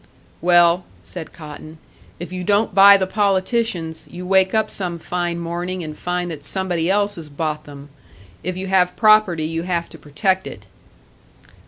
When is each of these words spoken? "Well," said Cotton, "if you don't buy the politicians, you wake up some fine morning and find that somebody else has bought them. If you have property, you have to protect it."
"Well," 0.41 0.83
said 1.03 1.31
Cotton, 1.31 1.77
"if 2.19 2.31
you 2.33 2.43
don't 2.43 2.73
buy 2.73 2.97
the 2.97 3.05
politicians, 3.05 4.07
you 4.09 4.25
wake 4.25 4.51
up 4.55 4.71
some 4.71 4.97
fine 4.97 5.37
morning 5.37 5.83
and 5.83 5.95
find 5.95 6.31
that 6.31 6.43
somebody 6.43 6.89
else 6.89 7.17
has 7.17 7.29
bought 7.29 7.65
them. 7.65 7.89
If 8.41 8.57
you 8.57 8.65
have 8.65 8.95
property, 8.95 9.45
you 9.45 9.61
have 9.61 9.89
to 9.89 9.99
protect 9.99 10.47
it." 10.47 10.65